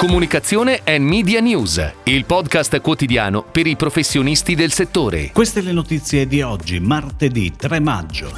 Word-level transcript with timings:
Comunicazione 0.00 0.80
e 0.82 0.98
Media 0.98 1.40
News, 1.40 1.92
il 2.04 2.24
podcast 2.24 2.80
quotidiano 2.80 3.42
per 3.42 3.66
i 3.66 3.76
professionisti 3.76 4.54
del 4.54 4.72
settore. 4.72 5.30
Queste 5.30 5.60
le 5.60 5.72
notizie 5.72 6.26
di 6.26 6.40
oggi, 6.40 6.80
martedì 6.80 7.52
3 7.54 7.80
maggio. 7.80 8.32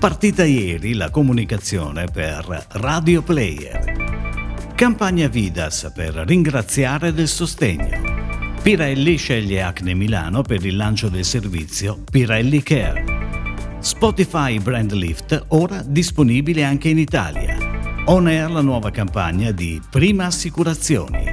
Partita 0.00 0.44
ieri 0.44 0.94
la 0.94 1.10
comunicazione 1.10 2.06
per 2.12 2.66
Radio 2.72 3.22
Player. 3.22 4.72
Campagna 4.74 5.28
Vidas 5.28 5.88
per 5.94 6.14
ringraziare 6.14 7.12
del 7.12 7.28
sostegno. 7.28 8.56
Pirelli 8.60 9.16
sceglie 9.16 9.62
Acne 9.62 9.94
Milano 9.94 10.42
per 10.42 10.66
il 10.66 10.74
lancio 10.74 11.08
del 11.08 11.24
servizio 11.24 12.02
Pirelli 12.10 12.60
Care. 12.60 13.76
Spotify 13.78 14.58
Brand 14.58 14.90
Lift 14.94 15.44
ora 15.50 15.80
disponibile 15.86 16.64
anche 16.64 16.88
in 16.88 16.98
Italia. 16.98 17.67
On 18.10 18.26
Air 18.26 18.50
la 18.50 18.62
nuova 18.62 18.90
campagna 18.90 19.50
di 19.50 19.78
Prima 19.90 20.24
Assicurazioni. 20.24 21.26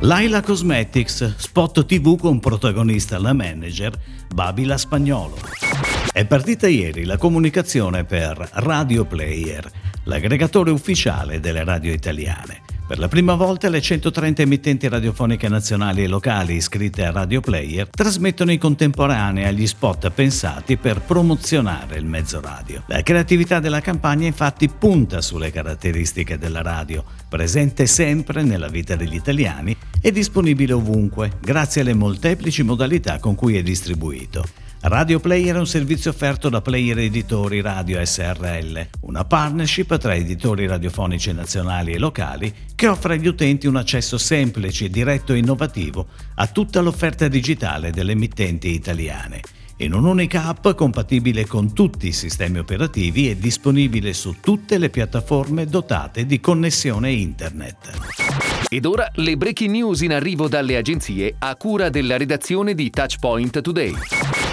Laila 0.00 0.42
Cosmetics, 0.42 1.36
spot 1.36 1.86
TV 1.86 2.18
con 2.18 2.40
protagonista 2.40 3.16
la 3.20 3.32
manager 3.32 3.96
Babila 4.34 4.76
Spagnolo. 4.76 5.38
È 6.12 6.26
partita 6.26 6.66
ieri 6.66 7.04
la 7.04 7.16
comunicazione 7.16 8.02
per 8.02 8.36
Radio 8.54 9.04
Player, 9.04 9.70
l'aggregatore 10.02 10.72
ufficiale 10.72 11.38
delle 11.38 11.62
radio 11.62 11.92
italiane. 11.92 12.73
Per 12.86 12.98
la 12.98 13.08
prima 13.08 13.34
volta 13.34 13.70
le 13.70 13.80
130 13.80 14.42
emittenti 14.42 14.88
radiofoniche 14.88 15.48
nazionali 15.48 16.04
e 16.04 16.06
locali 16.06 16.56
iscritte 16.56 17.06
a 17.06 17.12
Radio 17.12 17.40
Player 17.40 17.88
trasmettono 17.88 18.52
in 18.52 18.58
contemporanea 18.58 19.50
gli 19.52 19.66
spot 19.66 20.10
pensati 20.10 20.76
per 20.76 21.00
promozionare 21.00 21.96
il 21.96 22.04
mezzo 22.04 22.42
radio. 22.42 22.82
La 22.88 23.02
creatività 23.02 23.58
della 23.58 23.80
campagna 23.80 24.26
infatti 24.26 24.68
punta 24.68 25.22
sulle 25.22 25.50
caratteristiche 25.50 26.36
della 26.36 26.60
radio, 26.60 27.02
presente 27.26 27.86
sempre 27.86 28.42
nella 28.42 28.68
vita 28.68 28.96
degli 28.96 29.14
italiani 29.14 29.74
e 30.02 30.12
disponibile 30.12 30.74
ovunque, 30.74 31.38
grazie 31.40 31.80
alle 31.80 31.94
molteplici 31.94 32.62
modalità 32.62 33.18
con 33.18 33.34
cui 33.34 33.56
è 33.56 33.62
distribuito. 33.62 34.63
Radio 34.86 35.18
Player 35.18 35.54
è 35.54 35.58
un 35.58 35.66
servizio 35.66 36.10
offerto 36.10 36.50
da 36.50 36.60
Player 36.60 36.98
Editori 36.98 37.62
Radio 37.62 38.04
SRL, 38.04 38.86
una 39.00 39.24
partnership 39.24 39.96
tra 39.96 40.14
editori 40.14 40.66
radiofonici 40.66 41.32
nazionali 41.32 41.92
e 41.92 41.98
locali 41.98 42.52
che 42.74 42.88
offre 42.88 43.14
agli 43.14 43.26
utenti 43.26 43.66
un 43.66 43.76
accesso 43.76 44.18
semplice, 44.18 44.90
diretto 44.90 45.32
e 45.32 45.38
innovativo 45.38 46.08
a 46.34 46.46
tutta 46.48 46.82
l'offerta 46.82 47.28
digitale 47.28 47.92
delle 47.92 48.12
emittenti 48.12 48.74
italiane. 48.74 49.40
In 49.78 49.94
un'unica 49.94 50.44
app 50.44 50.68
compatibile 50.72 51.46
con 51.46 51.72
tutti 51.72 52.08
i 52.08 52.12
sistemi 52.12 52.58
operativi 52.58 53.30
e 53.30 53.38
disponibile 53.38 54.12
su 54.12 54.36
tutte 54.38 54.76
le 54.76 54.90
piattaforme 54.90 55.64
dotate 55.64 56.26
di 56.26 56.40
connessione 56.40 57.10
internet. 57.10 58.66
Ed 58.68 58.84
ora 58.84 59.10
le 59.14 59.36
breaking 59.38 59.70
news 59.70 60.02
in 60.02 60.12
arrivo 60.12 60.46
dalle 60.46 60.76
agenzie 60.76 61.36
a 61.38 61.56
cura 61.56 61.88
della 61.88 62.18
redazione 62.18 62.74
di 62.74 62.90
Touchpoint 62.90 63.62
Today. 63.62 63.94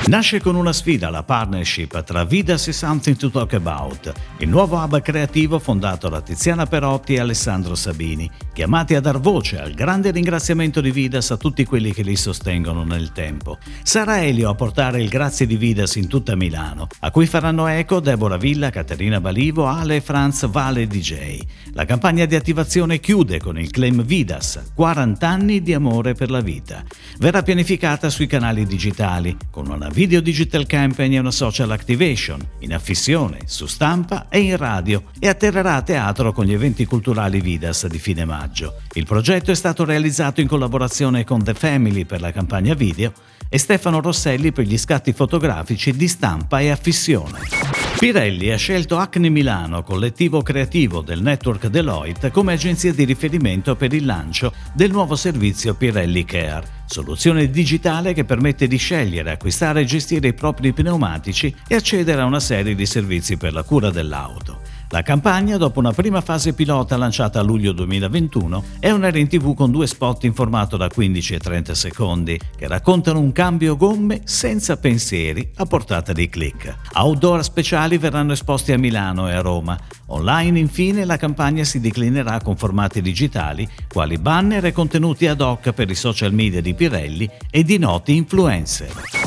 Nasce 0.07 0.41
con 0.41 0.55
una 0.55 0.73
sfida 0.73 1.11
la 1.11 1.23
partnership 1.23 2.03
tra 2.03 2.25
Vidas 2.25 2.67
e 2.67 2.73
Something 2.73 3.15
to 3.15 3.29
Talk 3.29 3.53
About, 3.53 4.11
il 4.39 4.49
nuovo 4.49 4.75
hub 4.77 4.99
creativo 4.99 5.59
fondato 5.59 6.09
da 6.09 6.21
Tiziana 6.21 6.65
Perotti 6.65 7.13
e 7.13 7.19
Alessandro 7.19 7.75
Sabini, 7.75 8.29
chiamati 8.51 8.95
a 8.95 8.99
dar 8.99 9.19
voce 9.19 9.59
al 9.59 9.73
grande 9.73 10.09
ringraziamento 10.09 10.81
di 10.81 10.89
Vidas 10.89 11.29
a 11.29 11.37
tutti 11.37 11.63
quelli 11.65 11.93
che 11.93 12.01
li 12.01 12.15
sostengono 12.15 12.83
nel 12.83 13.11
tempo. 13.11 13.59
Sarà 13.83 14.23
Elio 14.23 14.49
a 14.49 14.55
portare 14.55 15.01
il 15.01 15.07
grazie 15.07 15.45
di 15.45 15.55
Vidas 15.55 15.95
in 15.95 16.07
tutta 16.07 16.35
Milano, 16.35 16.87
a 17.01 17.11
cui 17.11 17.27
faranno 17.27 17.67
eco 17.67 17.99
Deborah 17.99 18.37
Villa, 18.37 18.71
Caterina 18.71 19.21
Balivo, 19.21 19.67
Ale 19.67 19.97
e 19.97 20.01
Franz 20.01 20.49
Vale 20.49 20.87
DJ. 20.87 21.39
La 21.73 21.85
campagna 21.85 22.25
di 22.25 22.35
attivazione 22.35 22.99
chiude 22.99 23.39
con 23.39 23.57
il 23.57 23.69
claim 23.69 24.03
Vidas, 24.03 24.71
40 24.73 25.27
anni 25.27 25.61
di 25.61 25.75
amore 25.75 26.15
per 26.15 26.31
la 26.31 26.41
vita. 26.41 26.83
Verrà 27.19 27.43
pianificata 27.43 28.09
sui 28.09 28.27
canali 28.27 28.65
digitali, 28.65 29.37
con 29.51 29.69
una 29.69 29.89
video 29.91 30.21
digital 30.21 30.65
campaign 30.65 31.13
e 31.13 31.19
una 31.19 31.31
social 31.31 31.71
activation, 31.71 32.39
in 32.59 32.73
affissione, 32.73 33.39
su 33.45 33.67
stampa 33.67 34.27
e 34.29 34.39
in 34.39 34.57
radio 34.57 35.03
e 35.19 35.27
atterrerà 35.27 35.75
a 35.75 35.81
teatro 35.81 36.31
con 36.31 36.45
gli 36.45 36.53
eventi 36.53 36.85
culturali 36.85 37.41
Vidas 37.41 37.87
di 37.87 37.99
fine 37.99 38.25
maggio. 38.25 38.81
Il 38.93 39.05
progetto 39.05 39.51
è 39.51 39.55
stato 39.55 39.83
realizzato 39.83 40.41
in 40.41 40.47
collaborazione 40.47 41.23
con 41.23 41.43
The 41.43 41.53
Family 41.53 42.05
per 42.05 42.21
la 42.21 42.31
campagna 42.31 42.73
video 42.73 43.11
e 43.49 43.57
Stefano 43.57 43.99
Rosselli 43.99 44.51
per 44.51 44.65
gli 44.65 44.77
scatti 44.77 45.11
fotografici 45.11 45.91
di 45.91 46.07
stampa 46.07 46.59
e 46.59 46.69
affissione. 46.69 47.80
Pirelli 48.01 48.49
ha 48.49 48.57
scelto 48.57 48.97
Acne 48.97 49.29
Milano, 49.29 49.83
collettivo 49.83 50.41
creativo 50.41 51.01
del 51.01 51.21
network 51.21 51.67
Deloitte, 51.67 52.31
come 52.31 52.53
agenzia 52.53 52.91
di 52.91 53.03
riferimento 53.03 53.75
per 53.75 53.93
il 53.93 54.05
lancio 54.05 54.53
del 54.73 54.89
nuovo 54.89 55.15
servizio 55.15 55.75
Pirelli 55.75 56.25
Care, 56.25 56.81
soluzione 56.87 57.51
digitale 57.51 58.13
che 58.13 58.25
permette 58.25 58.65
di 58.65 58.77
scegliere, 58.77 59.29
acquistare 59.29 59.81
e 59.81 59.85
gestire 59.85 60.29
i 60.29 60.33
propri 60.33 60.73
pneumatici 60.73 61.55
e 61.67 61.75
accedere 61.75 62.21
a 62.21 62.25
una 62.25 62.39
serie 62.39 62.73
di 62.73 62.87
servizi 62.87 63.37
per 63.37 63.53
la 63.53 63.61
cura 63.61 63.91
dell'auto. 63.91 64.61
La 64.91 65.03
campagna, 65.03 65.55
dopo 65.55 65.79
una 65.79 65.93
prima 65.93 66.19
fase 66.19 66.53
pilota 66.53 66.97
lanciata 66.97 67.39
a 67.39 67.43
luglio 67.43 67.71
2021, 67.71 68.63
è 68.79 68.91
un'era 68.91 69.17
in 69.19 69.29
tv 69.29 69.53
con 69.53 69.71
due 69.71 69.87
spot 69.87 70.25
in 70.25 70.33
formato 70.33 70.75
da 70.75 70.89
15 70.89 71.33
e 71.35 71.39
30 71.39 71.73
secondi 71.73 72.37
che 72.57 72.67
raccontano 72.67 73.19
un 73.19 73.31
cambio 73.31 73.77
gomme 73.77 74.19
senza 74.25 74.75
pensieri 74.75 75.49
a 75.55 75.65
portata 75.65 76.11
di 76.11 76.27
click. 76.27 76.75
Outdoor 76.95 77.41
speciali 77.41 77.97
verranno 77.97 78.33
esposti 78.33 78.73
a 78.73 78.77
Milano 78.77 79.29
e 79.29 79.33
a 79.33 79.39
Roma. 79.39 79.79
Online 80.07 80.59
infine 80.59 81.05
la 81.05 81.15
campagna 81.15 81.63
si 81.63 81.79
declinerà 81.79 82.41
con 82.41 82.57
formati 82.57 83.01
digitali 83.01 83.65
quali 83.87 84.17
banner 84.17 84.65
e 84.65 84.73
contenuti 84.73 85.25
ad 85.25 85.39
hoc 85.39 85.71
per 85.71 85.89
i 85.89 85.95
social 85.95 86.33
media 86.33 86.61
di 86.61 86.73
Pirelli 86.73 87.29
e 87.49 87.63
di 87.63 87.77
noti 87.77 88.17
influencer. 88.17 89.20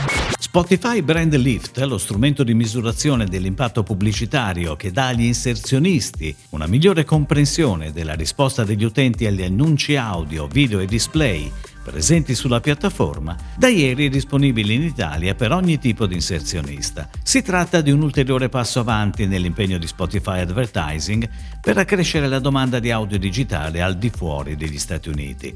Spotify 0.55 1.03
Brand 1.03 1.35
Lift, 1.35 1.79
lo 1.81 1.99
strumento 1.99 2.45
di 2.45 2.55
misurazione 2.55 3.27
dell'impatto 3.27 3.83
pubblicitario 3.83 4.77
che 4.77 4.93
dà 4.93 5.09
agli 5.09 5.25
inserzionisti 5.25 6.33
una 6.51 6.69
migliore 6.69 7.03
comprensione 7.03 7.91
della 7.91 8.15
risposta 8.15 8.63
degli 8.63 8.85
utenti 8.85 9.27
agli 9.27 9.43
annunci 9.43 9.97
audio, 9.97 10.47
video 10.47 10.79
e 10.79 10.87
display 10.87 11.51
presenti 11.85 12.35
sulla 12.35 12.61
piattaforma, 12.61 13.37
da 13.57 13.69
ieri 13.69 14.07
è 14.07 14.09
disponibile 14.09 14.73
in 14.73 14.83
Italia 14.83 15.35
per 15.35 15.53
ogni 15.53 15.79
tipo 15.79 16.07
di 16.07 16.15
inserzionista. 16.15 17.11
Si 17.23 17.43
tratta 17.43 17.83
di 17.83 17.91
un 17.91 18.01
ulteriore 18.01 18.49
passo 18.49 18.81
avanti 18.81 19.27
nell'impegno 19.27 19.77
di 19.77 19.87
Spotify 19.87 20.41
Advertising 20.41 21.29
per 21.61 21.77
accrescere 21.77 22.27
la 22.27 22.39
domanda 22.39 22.79
di 22.79 22.91
audio 22.91 23.19
digitale 23.19 23.83
al 23.83 23.99
di 23.99 24.09
fuori 24.09 24.57
degli 24.57 24.79
Stati 24.79 25.11
Uniti. 25.11 25.55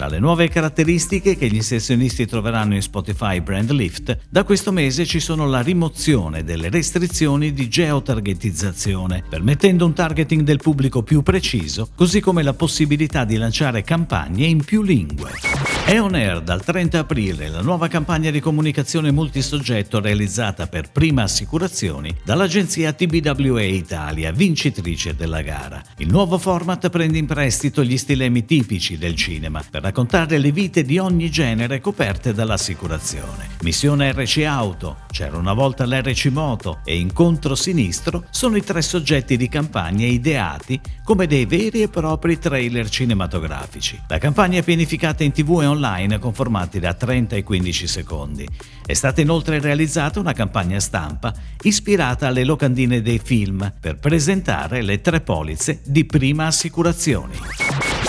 Tra 0.00 0.08
le 0.08 0.18
nuove 0.18 0.48
caratteristiche 0.48 1.36
che 1.36 1.48
gli 1.48 1.56
inserzionisti 1.56 2.24
troveranno 2.24 2.74
in 2.74 2.80
Spotify 2.80 3.40
Brand 3.40 3.70
Lift, 3.70 4.16
da 4.30 4.44
questo 4.44 4.72
mese 4.72 5.04
ci 5.04 5.20
sono 5.20 5.46
la 5.46 5.60
rimozione 5.60 6.42
delle 6.42 6.70
restrizioni 6.70 7.52
di 7.52 7.68
geotargetizzazione, 7.68 9.22
permettendo 9.28 9.84
un 9.84 9.92
targeting 9.92 10.40
del 10.40 10.56
pubblico 10.56 11.02
più 11.02 11.20
preciso, 11.20 11.90
così 11.94 12.20
come 12.20 12.42
la 12.42 12.54
possibilità 12.54 13.26
di 13.26 13.36
lanciare 13.36 13.82
campagne 13.82 14.46
in 14.46 14.64
più 14.64 14.80
lingue. 14.80 15.79
È 15.90 16.00
on 16.00 16.14
air 16.14 16.40
dal 16.40 16.62
30 16.62 17.00
aprile 17.00 17.48
la 17.48 17.62
nuova 17.62 17.88
campagna 17.88 18.30
di 18.30 18.38
comunicazione 18.38 19.10
multisoggetto 19.10 19.98
realizzata 19.98 20.68
per 20.68 20.92
Prima 20.92 21.24
Assicurazioni 21.24 22.14
dall'agenzia 22.22 22.92
TBWA 22.92 23.62
Italia, 23.62 24.30
vincitrice 24.30 25.16
della 25.16 25.42
gara. 25.42 25.82
Il 25.96 26.08
nuovo 26.08 26.38
format 26.38 26.88
prende 26.90 27.18
in 27.18 27.26
prestito 27.26 27.82
gli 27.82 27.98
stilemi 27.98 28.44
tipici 28.44 28.98
del 28.98 29.16
cinema 29.16 29.64
per 29.68 29.82
raccontare 29.82 30.38
le 30.38 30.52
vite 30.52 30.84
di 30.84 30.96
ogni 30.98 31.28
genere 31.28 31.80
coperte 31.80 32.32
dall'assicurazione. 32.32 33.48
Missione 33.62 34.12
RC 34.12 34.44
Auto, 34.46 34.98
c'era 35.10 35.38
una 35.38 35.54
volta 35.54 35.84
l'RC 35.86 36.26
Moto 36.26 36.82
e 36.84 36.98
Incontro 36.98 37.56
Sinistro 37.56 38.26
sono 38.30 38.54
i 38.54 38.62
tre 38.62 38.80
soggetti 38.80 39.36
di 39.36 39.48
campagna 39.48 40.06
ideati 40.06 40.80
come 41.02 41.26
dei 41.26 41.46
veri 41.46 41.82
e 41.82 41.88
propri 41.88 42.38
trailer 42.38 42.88
cinematografici. 42.88 44.00
La 44.06 44.18
campagna 44.18 44.60
è 44.60 44.62
pianificata 44.62 45.24
in 45.24 45.32
tv 45.32 45.62
e 45.62 45.66
online 45.66 45.78
con 46.18 46.34
formati 46.34 46.78
da 46.78 46.92
30 46.92 47.34
ai 47.34 47.42
15 47.42 47.86
secondi. 47.86 48.46
È 48.84 48.92
stata 48.92 49.20
inoltre 49.20 49.58
realizzata 49.60 50.20
una 50.20 50.32
campagna 50.32 50.78
stampa 50.78 51.32
ispirata 51.62 52.26
alle 52.26 52.44
locandine 52.44 53.00
dei 53.00 53.18
film 53.18 53.72
per 53.80 53.98
presentare 53.98 54.82
le 54.82 55.00
tre 55.00 55.20
polizze 55.20 55.80
di 55.84 56.04
prima 56.04 56.46
assicurazioni. 56.46 57.34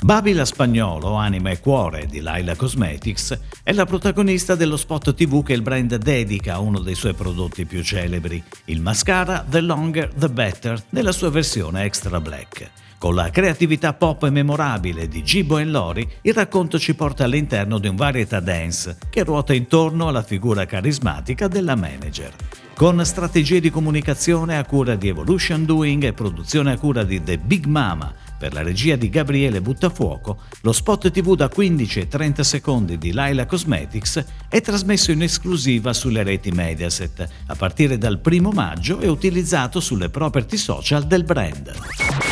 Babila 0.02 0.44
Spagnolo, 0.44 1.14
anima 1.14 1.50
e 1.50 1.60
cuore 1.60 2.06
di 2.06 2.20
Laila 2.20 2.56
Cosmetics, 2.56 3.38
è 3.62 3.72
la 3.72 3.86
protagonista 3.86 4.56
dello 4.56 4.76
spot 4.76 5.14
TV 5.14 5.44
che 5.44 5.52
il 5.52 5.62
brand 5.62 5.94
dedica 5.94 6.54
a 6.54 6.60
uno 6.60 6.80
dei 6.80 6.96
suoi 6.96 7.14
prodotti 7.14 7.64
più 7.64 7.82
celebri, 7.82 8.42
il 8.66 8.80
mascara 8.80 9.46
The 9.48 9.60
Longer 9.60 10.12
The 10.12 10.28
Better 10.28 10.82
nella 10.90 11.12
sua 11.12 11.30
versione 11.30 11.84
extra 11.84 12.20
black. 12.20 12.70
Con 13.02 13.16
la 13.16 13.30
creatività 13.30 13.94
pop 13.94 14.22
e 14.22 14.30
memorabile 14.30 15.08
di 15.08 15.24
Gibo 15.24 15.58
e 15.58 15.64
Lori, 15.64 16.08
il 16.20 16.34
racconto 16.34 16.78
ci 16.78 16.94
porta 16.94 17.24
all'interno 17.24 17.78
di 17.78 17.88
un 17.88 17.96
varietà 17.96 18.38
dance 18.38 18.96
che 19.10 19.24
ruota 19.24 19.52
intorno 19.52 20.06
alla 20.06 20.22
figura 20.22 20.66
carismatica 20.66 21.48
della 21.48 21.74
manager. 21.74 22.32
Con 22.76 23.04
strategie 23.04 23.58
di 23.58 23.70
comunicazione 23.70 24.56
a 24.56 24.64
cura 24.64 24.94
di 24.94 25.08
Evolution 25.08 25.64
Doing 25.64 26.04
e 26.04 26.12
produzione 26.12 26.70
a 26.70 26.78
cura 26.78 27.02
di 27.02 27.20
The 27.20 27.38
Big 27.38 27.64
Mama 27.64 28.14
per 28.38 28.52
la 28.52 28.62
regia 28.62 28.94
di 28.94 29.10
Gabriele 29.10 29.60
Buttafuoco, 29.60 30.38
lo 30.60 30.70
spot 30.70 31.10
TV 31.10 31.34
da 31.34 31.48
15 31.48 31.98
e 31.98 32.06
30 32.06 32.44
secondi 32.44 32.98
di 32.98 33.10
Laila 33.10 33.46
Cosmetics 33.46 34.24
è 34.48 34.60
trasmesso 34.60 35.10
in 35.10 35.22
esclusiva 35.22 35.92
sulle 35.92 36.22
reti 36.22 36.52
Mediaset 36.52 37.28
a 37.46 37.54
partire 37.56 37.98
dal 37.98 38.20
primo 38.20 38.50
maggio 38.50 39.00
e 39.00 39.08
utilizzato 39.08 39.80
sulle 39.80 40.08
property 40.08 40.56
social 40.56 41.02
del 41.02 41.24
brand. 41.24 42.31